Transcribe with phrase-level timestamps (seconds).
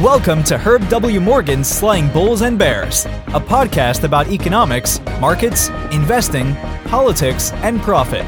[0.00, 1.20] Welcome to Herb W.
[1.20, 6.54] Morgan's Slaying Bulls and Bears, a podcast about economics, markets, investing,
[6.86, 8.24] politics, and profit.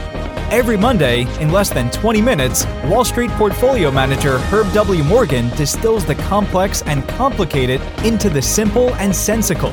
[0.53, 5.03] Every Monday, in less than 20 minutes, Wall Street portfolio manager Herb W.
[5.03, 9.71] Morgan distills the complex and complicated into the simple and sensical.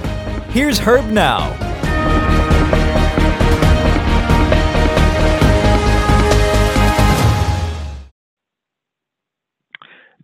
[0.51, 1.51] Here's Herb now.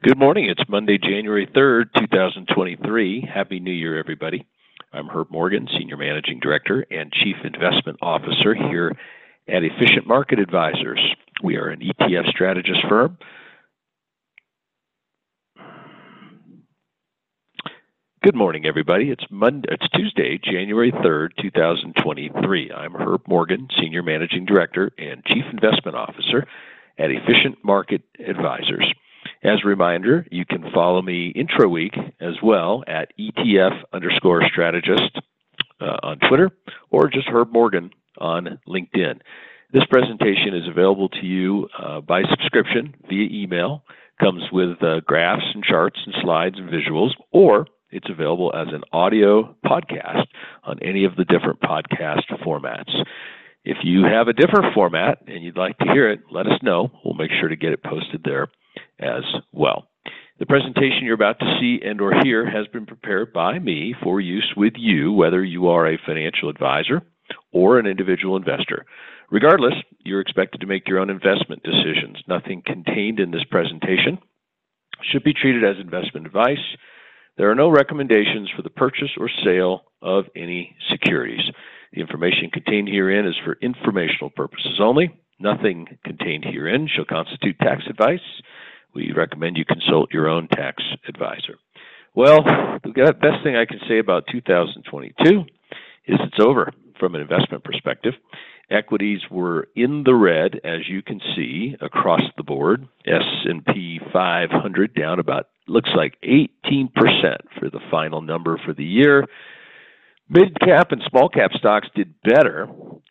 [0.05, 0.45] Good morning.
[0.51, 3.27] It's Monday, January 3rd, 2023.
[3.33, 4.45] Happy New Year, everybody.
[4.93, 8.95] I'm Herb Morgan, Senior Managing Director and Chief Investment Officer here
[9.47, 10.99] at Efficient Market Advisors.
[11.41, 13.17] We are an ETF strategist firm.
[18.23, 19.09] Good morning, everybody.
[19.09, 22.71] It's Monday, it's Tuesday, January 3rd, 2023.
[22.71, 26.45] I'm Herb Morgan, Senior Managing Director and Chief Investment Officer
[26.99, 28.93] at Efficient Market Advisors.
[29.43, 35.19] As a reminder, you can follow me intro week as well at ETF underscore strategist
[35.79, 36.49] uh, on Twitter
[36.89, 39.19] or just Herb Morgan on LinkedIn.
[39.73, 43.83] This presentation is available to you uh, by subscription via email,
[44.21, 48.83] comes with uh, graphs and charts and slides and visuals, or it's available as an
[48.93, 50.25] audio podcast
[50.63, 52.93] on any of the different podcast formats.
[53.63, 56.89] If you have a different format and you'd like to hear it, let us know.
[57.03, 58.47] We'll make sure to get it posted there
[58.99, 59.87] as well.
[60.37, 64.19] The presentation you're about to see and or hear has been prepared by me for
[64.19, 67.01] use with you, whether you are a financial advisor
[67.53, 68.85] or an individual investor.
[69.31, 72.17] Regardless, you're expected to make your own investment decisions.
[72.27, 74.19] Nothing contained in this presentation
[75.09, 76.57] should be treated as investment advice.
[77.37, 81.49] There are no recommendations for the purchase or sale of any securities.
[81.93, 85.17] The information contained herein is for informational purposes only.
[85.39, 88.19] Nothing contained herein shall constitute tax advice
[88.95, 91.57] we recommend you consult your own tax advisor.
[92.15, 92.43] Well,
[92.83, 95.45] the best thing I can say about 2022 is
[96.07, 98.13] it's over from an investment perspective.
[98.71, 102.87] Equities were in the red, as you can see across the board.
[103.05, 106.89] S&P 500 down about looks like 18%
[107.59, 109.25] for the final number for the year.
[110.29, 112.67] Mid cap and small cap stocks did better,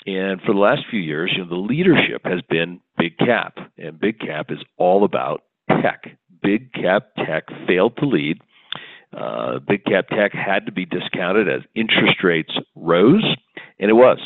[0.06, 4.00] and for the last few years, you know, the leadership has been big cap, and
[4.00, 6.16] big cap is all about tech.
[6.42, 8.40] Big cap tech failed to lead.
[9.16, 13.24] Uh, big cap tech had to be discounted as interest rates rose,
[13.78, 14.18] and it was.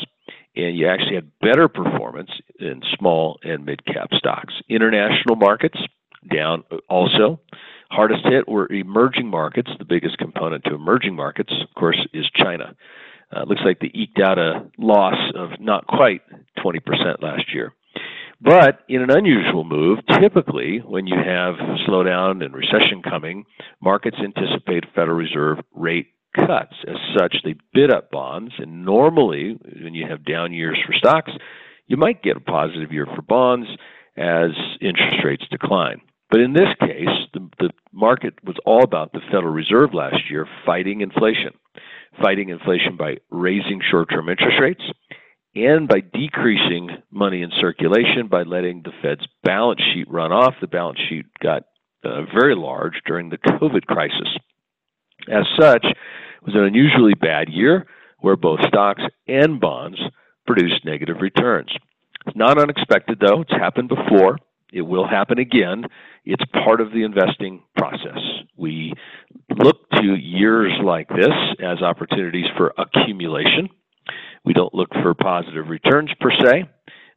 [0.55, 4.53] And you actually had better performance in small and mid cap stocks.
[4.67, 5.77] International markets
[6.33, 7.39] down also.
[7.91, 9.71] Hardest hit were emerging markets.
[9.77, 12.75] The biggest component to emerging markets, of course, is China.
[13.35, 16.21] Uh, looks like they eked out a loss of not quite
[16.57, 17.73] 20% last year.
[18.41, 21.55] But in an unusual move, typically when you have
[21.87, 23.43] slowdown and recession coming,
[23.81, 26.73] markets anticipate Federal Reserve rate cuts.
[26.87, 31.31] As such, they bid up bonds, and normally when you have down years for stocks,
[31.87, 33.67] you might get a positive year for bonds
[34.15, 35.99] as interest rates decline.
[36.31, 40.47] But in this case, the, the market was all about the Federal Reserve last year
[40.65, 41.53] fighting inflation,
[42.21, 44.83] fighting inflation by raising short term interest rates
[45.55, 50.53] and by decreasing money in circulation by letting the Fed's balance sheet run off.
[50.61, 51.63] The balance sheet got
[52.03, 54.29] uh, very large during the COVID crisis.
[55.27, 57.87] As such, it was an unusually bad year
[58.19, 59.99] where both stocks and bonds
[60.45, 61.71] produced negative returns.
[62.25, 63.41] It's not unexpected, though.
[63.41, 64.37] It's happened before.
[64.71, 65.85] It will happen again.
[66.25, 68.19] It's part of the investing process.
[68.55, 68.93] We
[69.57, 73.69] look to years like this as opportunities for accumulation
[74.45, 76.69] we don't look for positive returns per se,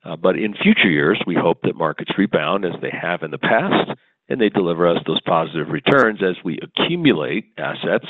[0.05, 3.39] uh, but in future years, we hope that markets rebound as they have in the
[3.39, 3.91] past,
[4.29, 8.07] and they deliver us those positive returns as we accumulate assets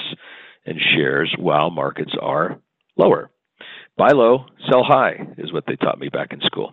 [0.64, 2.58] and shares while markets are
[2.96, 3.30] lower.
[3.96, 6.72] Buy low, sell high is what they taught me back in school.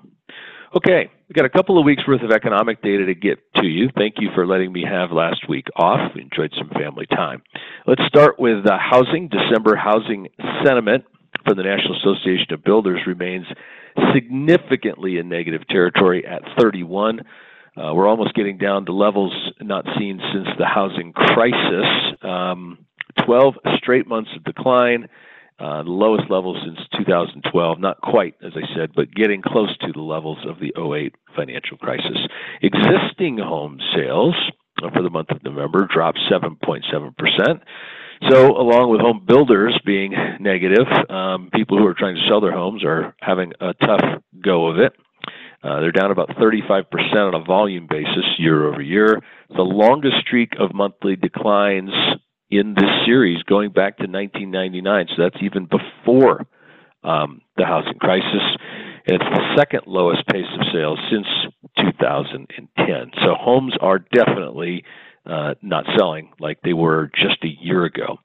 [0.75, 3.89] Okay, we got a couple of weeks worth of economic data to get to you.
[3.97, 6.11] Thank you for letting me have last week off.
[6.13, 7.41] We enjoyed some family time.
[7.87, 9.29] Let's start with uh, housing.
[9.29, 10.27] December housing
[10.63, 11.05] sentiment
[11.53, 13.45] the National Association of Builders remains
[14.13, 17.21] significantly in negative territory at 31.
[17.75, 21.85] Uh, we're almost getting down to levels not seen since the housing crisis.
[22.21, 22.85] Um,
[23.25, 25.07] 12 straight months of decline,
[25.59, 27.79] uh, the lowest level since 2012.
[27.79, 31.77] Not quite, as I said, but getting close to the levels of the 08 financial
[31.77, 32.17] crisis.
[32.61, 34.35] Existing home sales
[34.93, 37.61] for the month of November dropped 7.7%.
[38.27, 42.51] So, along with home builders being negative, um, people who are trying to sell their
[42.51, 44.93] homes are having a tough go of it.
[45.63, 46.83] Uh, they're down about 35%
[47.15, 49.21] on a volume basis year over year.
[49.49, 51.91] The longest streak of monthly declines
[52.49, 55.07] in this series going back to 1999.
[55.09, 56.45] So that's even before
[57.03, 58.57] um, the housing crisis.
[59.05, 61.27] And it's the second lowest pace of sales since
[61.77, 63.11] 2010.
[63.23, 64.83] So homes are definitely
[65.25, 68.17] uh, not selling like they were just a year ago.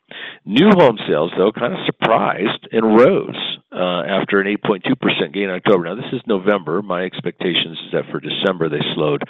[0.44, 5.50] New home sales, though, kind of surprised and rose uh, after an 8.2% gain in
[5.50, 5.84] October.
[5.84, 6.82] Now, this is November.
[6.82, 9.22] My expectations is that for December they slowed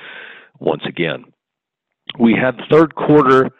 [0.58, 1.24] once again.
[2.18, 3.50] We had third quarter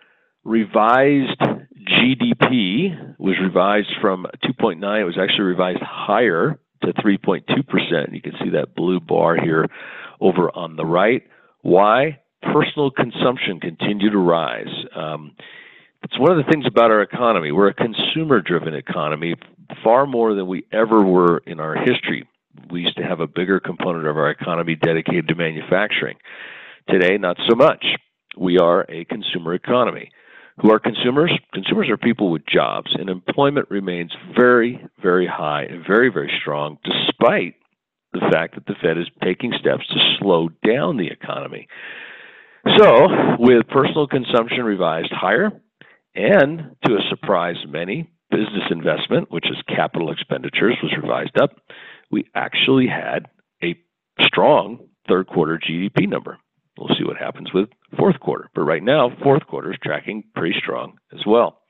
[0.45, 1.41] revised
[1.89, 5.01] GDP was revised from 2.9.
[5.01, 8.15] It was actually revised higher to 3.2%.
[8.15, 9.67] You can see that blue bar here
[10.21, 11.23] over on the right.
[11.63, 12.21] Why?
[12.53, 14.69] Personal consumption continue to rise.
[14.95, 15.33] Um,
[16.03, 17.51] it's one of the things about our economy.
[17.51, 19.35] We're a consumer driven economy,
[19.83, 22.29] far more than we ever were in our history.
[22.71, 26.17] We used to have a bigger component of our economy dedicated to manufacturing.
[26.89, 27.85] Today, not so much.
[28.37, 30.11] We are a consumer economy.
[30.61, 31.33] Who are consumers?
[31.53, 36.79] Consumers are people with jobs, and employment remains very, very high and very, very strong,
[36.85, 37.55] despite
[38.13, 41.67] the fact that the Fed is taking steps to slow down the economy.
[42.67, 45.53] So, with personal consumption revised higher,
[46.15, 51.51] and to a surprise many, business investment, which is capital expenditures, was revised up,
[52.11, 53.27] we actually had
[53.63, 53.77] a
[54.23, 56.39] strong third quarter GDP number.
[56.79, 57.69] We'll see what happens with
[57.99, 58.49] fourth quarter.
[58.55, 61.61] But right now, fourth quarter is tracking pretty strong as well.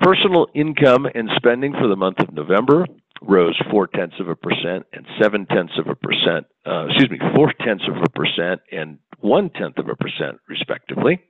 [0.00, 2.86] Personal income and spending for the month of November
[3.22, 7.18] rose four tenths of a percent and seven tenths of a percent, uh, excuse me,
[7.34, 11.20] four tenths of a percent and one tenth of a percent, respectively.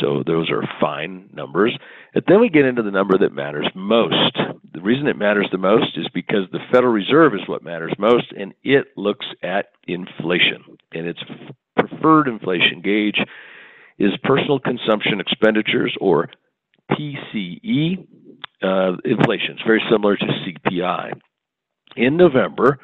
[0.00, 1.76] So those are fine numbers.
[2.14, 4.36] But then we get into the number that matters most.
[4.72, 8.32] The reason it matters the most is because the Federal Reserve is what matters most,
[8.32, 10.64] and it looks at inflation.
[10.92, 11.20] And its
[11.76, 13.18] preferred inflation gauge
[13.98, 16.30] is personal consumption expenditures, or
[16.90, 18.06] PCE.
[18.62, 21.12] Uh, inflation is very similar to CPI.
[21.96, 22.78] In November,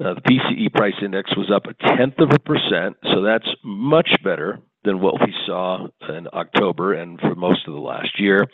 [0.00, 4.10] uh, the PCE price index was up a tenth of a percent, so that's much
[4.22, 8.46] better than what we saw in October and for most of the last year.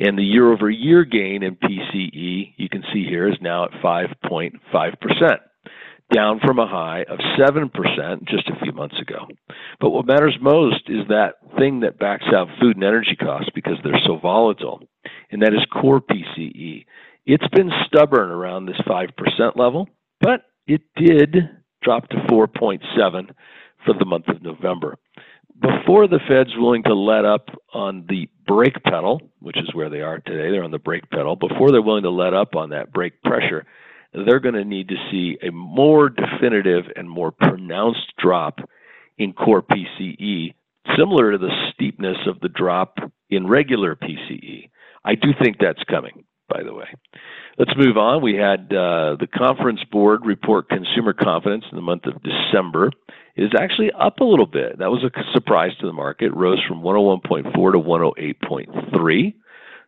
[0.00, 3.70] And the year over year gain in PCE, you can see here, is now at
[3.82, 5.36] 5.5%,
[6.12, 9.28] down from a high of 7% just a few months ago.
[9.80, 13.76] But what matters most is that thing that backs out food and energy costs because
[13.84, 14.80] they're so volatile,
[15.32, 16.84] and that is core PCE.
[17.26, 19.88] It's been stubborn around this 5% level,
[20.20, 21.36] but it did
[21.82, 23.30] drop to 4.7
[23.84, 24.96] for the month of November
[25.62, 30.00] before the Fed's willing to let up on the brake pedal, which is where they
[30.00, 32.92] are today, they're on the brake pedal, before they're willing to let up on that
[32.92, 33.64] brake pressure,
[34.12, 38.58] they're going to need to see a more definitive and more pronounced drop
[39.18, 40.54] in core PCE,
[40.96, 42.98] similar to the steepness of the drop
[43.30, 44.68] in regular PCE.
[45.04, 46.86] I do think that's coming, by the way.
[47.58, 48.22] Let's move on.
[48.22, 52.90] We had uh, the Conference Board report consumer confidence in the month of December
[53.36, 54.78] is actually up a little bit.
[54.78, 56.26] That was a surprise to the market.
[56.26, 59.34] It rose from 101.4 to 108.3.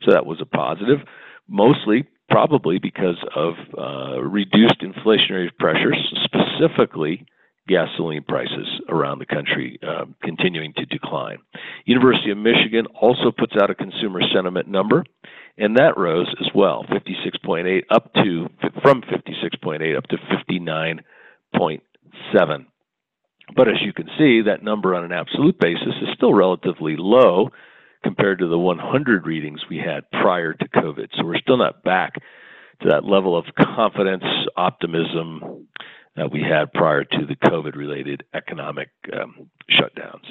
[0.03, 0.99] So that was a positive,
[1.49, 7.27] mostly probably because of uh, reduced inflationary pressures, specifically
[7.67, 11.39] gasoline prices around the country uh, continuing to decline.
[11.87, 15.05] University of Michigan also puts out a consumer sentiment number,
[15.57, 18.49] and that rose as well, 56.8 up to
[18.83, 20.17] from 56.8 up to
[21.55, 22.67] 59.7.
[23.57, 27.51] But as you can see, that number on an absolute basis is still relatively low
[28.03, 31.09] compared to the 100 readings we had prior to COVID.
[31.17, 32.15] So we're still not back
[32.83, 34.25] to that level of confidence,
[34.57, 35.69] optimism
[36.17, 40.25] that we had prior to the COVID related economic um, shutdowns.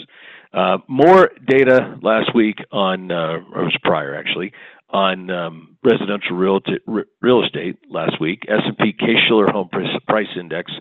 [0.53, 4.53] Uh, more data last week on, uh, or was prior actually,
[4.89, 6.77] on um, residential real, t-
[7.21, 8.43] real estate last week.
[8.47, 10.71] S&P Case-Shiller Home Price Index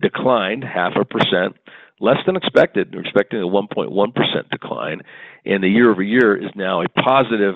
[0.00, 1.56] declined half a percent
[2.00, 2.88] less than expected.
[2.90, 5.00] They're expecting a 1.1% decline,
[5.46, 7.54] and the year over year is now a positive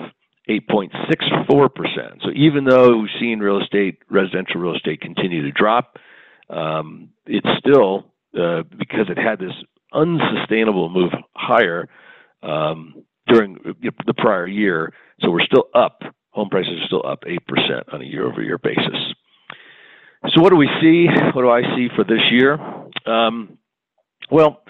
[0.49, 2.23] 8.64%.
[2.23, 5.97] So even though we've seen real estate, residential real estate continue to drop,
[6.49, 9.53] um, it's still uh, because it had this
[9.93, 11.87] unsustainable move higher
[12.43, 14.93] um, during the prior year.
[15.21, 16.01] So we're still up.
[16.31, 19.13] Home prices are still up 8% on a year over year basis.
[20.29, 21.07] So what do we see?
[21.33, 22.59] What do I see for this year?
[23.05, 23.57] Um,
[24.29, 24.61] well,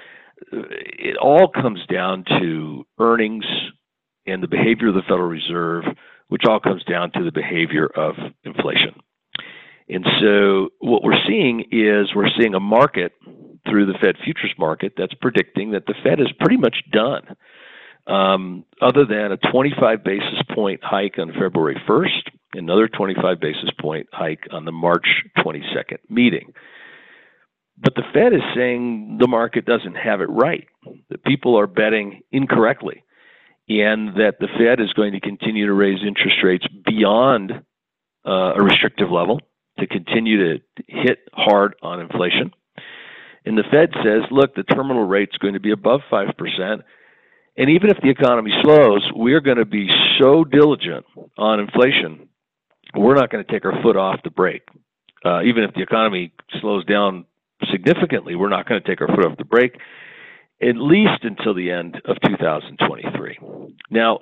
[0.51, 3.45] it all comes down to earnings
[4.25, 5.83] and the behavior of the Federal Reserve,
[6.27, 8.99] which all comes down to the behavior of inflation.
[9.89, 13.13] And so what we're seeing is we're seeing a market
[13.69, 17.35] through the Fed futures market that's predicting that the Fed is pretty much done.
[18.07, 24.07] um, other than a 25 basis point hike on February 1st, another 25 basis point
[24.11, 25.07] hike on the March
[25.39, 26.53] 22nd meeting.
[27.77, 30.67] But the Fed is saying the market doesn't have it right,
[31.09, 33.03] that people are betting incorrectly,
[33.69, 37.51] and that the Fed is going to continue to raise interest rates beyond
[38.25, 39.41] uh, a restrictive level
[39.79, 42.51] to continue to hit hard on inflation.
[43.45, 46.83] And the Fed says, look, the terminal rate's going to be above 5%.
[47.57, 51.05] And even if the economy slows, we're going to be so diligent
[51.37, 52.27] on inflation,
[52.93, 54.67] we're not going to take our foot off the brake.
[55.25, 56.31] Uh, even if the economy
[56.61, 57.25] slows down
[57.71, 59.77] significantly, we're not going to take our foot off the brake,
[60.61, 63.39] at least until the end of 2023.
[63.89, 64.19] Now,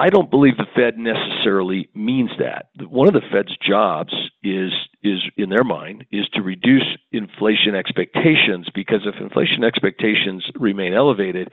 [0.00, 2.68] I don't believe the Fed necessarily means that.
[2.88, 4.14] One of the Fed's jobs
[4.44, 4.70] is
[5.02, 11.50] is in their mind is to reduce inflation expectations because if inflation expectations remain elevated,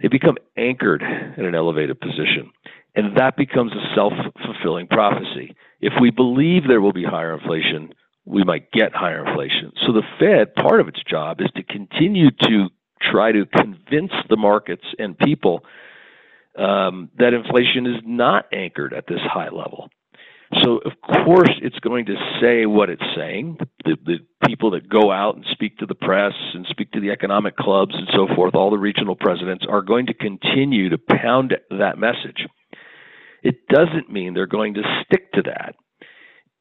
[0.00, 2.52] they become anchored in an elevated position.
[2.94, 5.54] And that becomes a self-fulfilling prophecy.
[5.80, 7.92] If we believe there will be higher inflation,
[8.24, 9.72] we might get higher inflation.
[9.84, 12.68] So the Fed, part of its job is to continue to
[13.00, 15.64] try to convince the markets and people
[16.58, 19.88] um, that inflation is not anchored at this high level.
[20.62, 20.92] So, of
[21.24, 23.58] course, it's going to say what it's saying.
[23.84, 27.10] The, the, people that go out and speak to the press and speak to the
[27.10, 31.54] economic clubs and so forth, all the regional presidents, are going to continue to pound
[31.70, 32.46] that message.
[33.42, 35.74] It doesn't mean they're going to stick to that.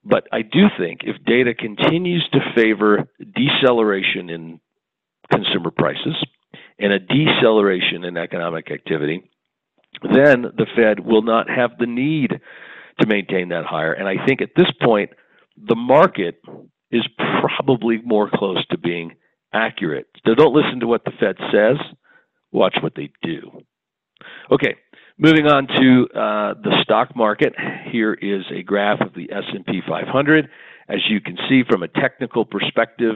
[0.04, 4.60] But I do think if data continues to favor deceleration in
[5.32, 6.16] consumer prices
[6.78, 9.30] and a deceleration in economic activity,
[10.02, 12.40] then the Fed will not have the need
[13.00, 13.94] to maintain that higher.
[13.94, 15.12] And I think at this point,
[15.58, 16.42] the market
[16.92, 17.06] is
[17.42, 19.16] probably more close to being
[19.54, 20.08] accurate.
[20.26, 21.78] So don't listen to what the Fed says,
[22.52, 23.62] watch what they do.
[24.52, 24.76] Okay,
[25.18, 27.54] moving on to uh, the stock market.
[27.92, 30.50] Here is a graph of the S&P 500.
[30.90, 33.16] As you can see from a technical perspective,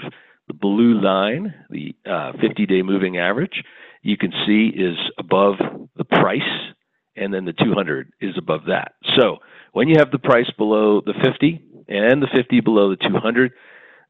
[0.51, 3.63] the blue line, the 50-day uh, moving average,
[4.01, 5.55] you can see is above
[5.95, 6.41] the price,
[7.15, 8.93] and then the 200 is above that.
[9.15, 9.37] So
[9.71, 13.53] when you have the price below the 50 and the 50 below the 200,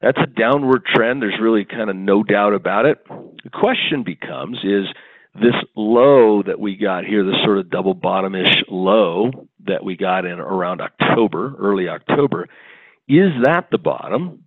[0.00, 1.22] that's a downward trend.
[1.22, 2.98] There's really kind of no doubt about it.
[3.06, 4.86] The question becomes is
[5.34, 9.30] this low that we got here, this sort of double bottomish low
[9.66, 12.48] that we got in around October, early October,
[13.08, 14.41] is that the bottom?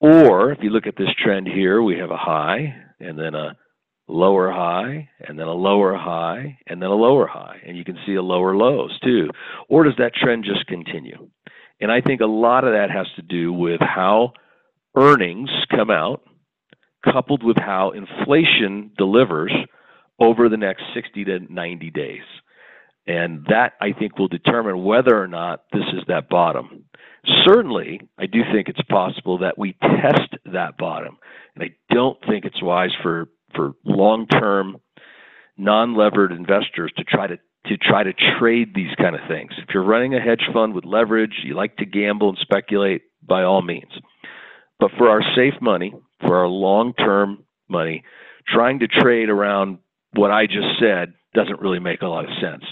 [0.00, 3.56] Or if you look at this trend here, we have a high and then a
[4.08, 7.60] lower high, and then a lower high, and then a lower high.
[7.64, 9.28] And you can see a lower lows too.
[9.68, 11.28] Or does that trend just continue?
[11.80, 14.32] And I think a lot of that has to do with how
[14.96, 16.22] earnings come out,
[17.04, 19.52] coupled with how inflation delivers
[20.18, 22.22] over the next 60 to 90 days.
[23.10, 26.84] And that, I think, will determine whether or not this is that bottom.
[27.44, 31.18] Certainly, I do think it's possible that we test that bottom.
[31.56, 34.76] And I don't think it's wise for for long-term,
[35.58, 37.36] non-levered investors to try to
[37.66, 39.50] to try to trade these kind of things.
[39.58, 43.42] If you're running a hedge fund with leverage, you like to gamble and speculate, by
[43.42, 43.90] all means.
[44.78, 48.04] But for our safe money, for our long-term money,
[48.46, 49.78] trying to trade around
[50.14, 52.64] what I just said doesn't really make a lot of sense.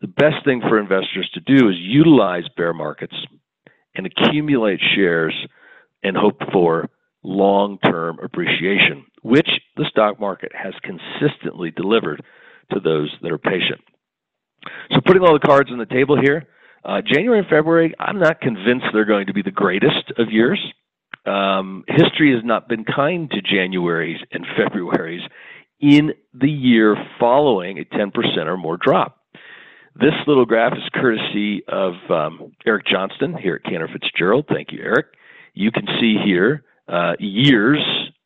[0.00, 3.14] The best thing for investors to do is utilize bear markets
[3.94, 5.34] and accumulate shares
[6.02, 6.90] and hope for
[7.22, 12.22] long term appreciation, which the stock market has consistently delivered
[12.72, 13.80] to those that are patient.
[14.90, 16.46] So, putting all the cards on the table here,
[16.84, 20.60] uh, January and February, I'm not convinced they're going to be the greatest of years.
[21.26, 25.22] Um, history has not been kind to Januaries and Februaries
[25.80, 28.12] in the year following a 10%
[28.46, 29.18] or more drop.
[29.96, 34.46] This little graph is courtesy of um, Eric Johnston here at Cantor Fitzgerald.
[34.48, 35.06] Thank you, Eric.
[35.54, 37.78] You can see here uh, years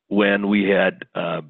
[0.09, 1.43] when we had uh,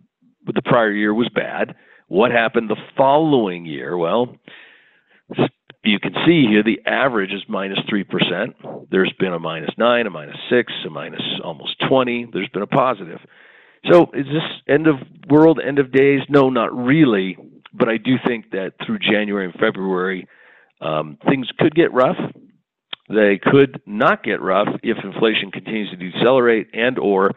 [0.45, 1.77] the prior year was bad.
[2.09, 3.97] What happened the following year?
[3.97, 4.35] Well,
[5.85, 8.89] you can see here the average is minus 3%.
[8.91, 12.31] There's been a minus 9, a minus 6, a minus almost 20.
[12.33, 13.21] There's been a positive.
[13.89, 14.97] So is this end of
[15.31, 16.23] world, end of days?
[16.29, 17.37] No, not really.
[17.73, 20.27] But I do think that through January and February,
[20.81, 22.19] um, things could get rough.
[23.09, 27.33] They could not get rough if inflation continues to decelerate and or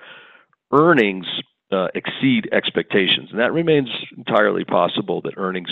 [0.72, 1.26] earnings
[1.72, 3.30] uh, exceed expectations.
[3.32, 5.70] And that remains entirely possible that earnings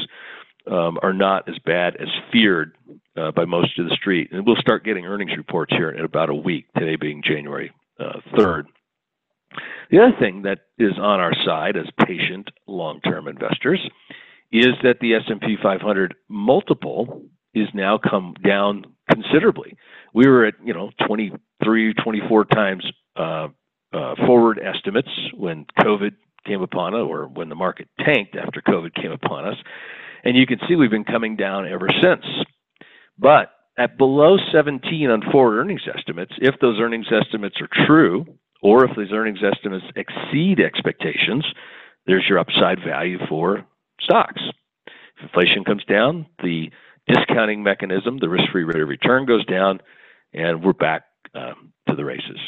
[0.69, 2.75] um, are not as bad as feared
[3.17, 4.29] uh, by most of the street.
[4.31, 8.19] And we'll start getting earnings reports here in about a week, today being January uh,
[8.33, 8.63] 3rd.
[9.91, 13.79] The other thing that is on our side as patient long term investors
[14.51, 19.77] is that the S&P 500 multiple is now come down considerably.
[20.13, 23.47] We were at, you know, 23, 24 times uh,
[23.93, 26.11] uh, forward estimates when COVID
[26.45, 29.57] came upon us, or when the market tanked after COVID came upon us.
[30.23, 32.25] And you can see we've been coming down ever since.
[33.17, 38.25] But at below 17 on forward earnings estimates, if those earnings estimates are true,
[38.61, 41.45] or if these earnings estimates exceed expectations,
[42.05, 43.65] there's your upside value for
[44.01, 44.41] stocks.
[44.87, 46.71] If inflation comes down, the
[47.07, 49.81] discounting mechanism, the risk-free rate of return goes down,
[50.33, 51.03] and we're back
[51.35, 52.39] um, to the races.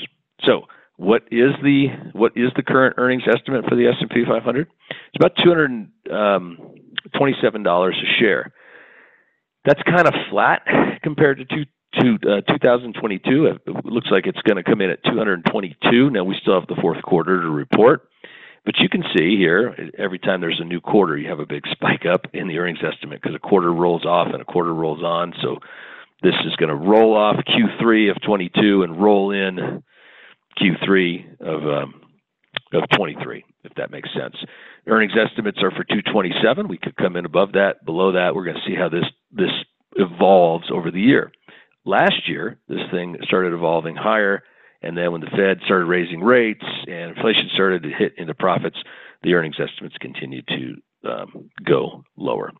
[0.43, 0.65] So,
[0.97, 4.67] what is the what is the current earnings estimate for the S&P 500?
[4.89, 8.51] It's about 227 dollars a share.
[9.65, 10.61] That's kind of flat
[11.03, 11.45] compared to
[11.99, 13.45] two, uh, 2022.
[13.45, 16.09] It looks like it's going to come in at 222.
[16.09, 18.09] Now we still have the fourth quarter to report,
[18.65, 21.63] but you can see here every time there's a new quarter, you have a big
[21.71, 25.03] spike up in the earnings estimate because a quarter rolls off and a quarter rolls
[25.03, 25.33] on.
[25.41, 25.57] So
[26.21, 29.83] this is going to roll off Q3 of 22 and roll in
[30.59, 32.01] Q3 of um,
[32.73, 34.35] of 23, if that makes sense.
[34.87, 36.67] Earnings estimates are for 227.
[36.67, 38.33] We could come in above that, below that.
[38.33, 39.51] We're going to see how this this
[39.95, 41.31] evolves over the year.
[41.83, 44.43] Last year, this thing started evolving higher,
[44.81, 48.77] and then when the Fed started raising rates and inflation started to hit into profits,
[49.23, 52.51] the earnings estimates continued to um, go lower.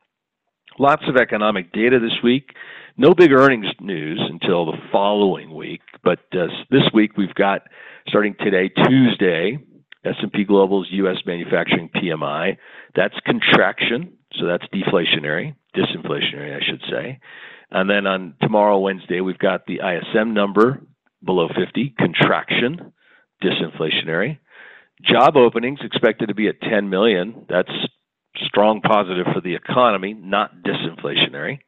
[0.80, 2.52] Lots of economic data this week.
[2.98, 7.64] No big earnings news until the following week, but uh, this week we've got
[8.08, 9.58] starting today, Tuesday,
[10.06, 11.18] S&P Global's U.S.
[11.26, 12.58] manufacturing PMI.
[12.96, 17.20] That's contraction, so that's deflationary, disinflationary, I should say.
[17.72, 20.82] And then on tomorrow, Wednesday, we've got the ISM number
[21.24, 22.94] below 50, contraction,
[23.44, 24.40] disinflationary.
[25.04, 27.46] Job openings expected to be at 10 million.
[27.50, 27.72] That's
[28.46, 31.60] strong positive for the economy, not disinflationary.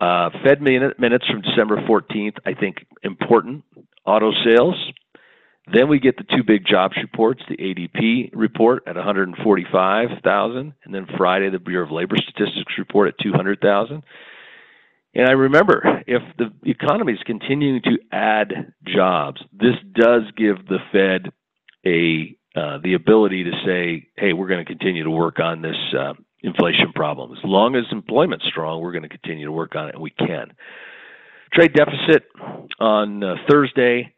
[0.00, 3.64] Uh, Fed minute, minutes from December 14th, I think important.
[4.04, 4.74] Auto sales,
[5.72, 11.06] then we get the two big jobs reports, the ADP report at 145,000, and then
[11.16, 14.02] Friday the Bureau of Labor Statistics report at 200,000.
[15.14, 20.78] And I remember, if the economy is continuing to add jobs, this does give the
[20.90, 21.32] Fed
[21.84, 25.76] a uh, the ability to say, "Hey, we're going to continue to work on this
[25.98, 27.32] uh, inflation problem.
[27.32, 30.10] As long as employment's strong, we're going to continue to work on it, and we
[30.10, 30.52] can."
[31.52, 32.24] Trade deficit
[32.78, 34.14] on uh, Thursday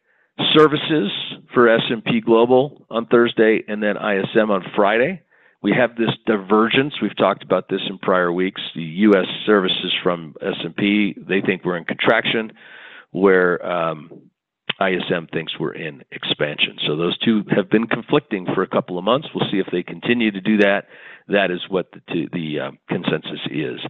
[0.52, 1.10] services
[1.52, 5.22] for S&P Global on Thursday and then ISM on Friday.
[5.64, 6.92] We have this divergence.
[7.00, 8.60] We've talked about this in prior weeks.
[8.74, 9.24] The U.S.
[9.46, 12.52] services from S&P, they think we're in contraction,
[13.12, 14.10] where um,
[14.78, 16.76] ISM thinks we're in expansion.
[16.86, 19.28] So those two have been conflicting for a couple of months.
[19.34, 20.84] We'll see if they continue to do that.
[21.28, 23.80] That is what the, the uh, consensus is.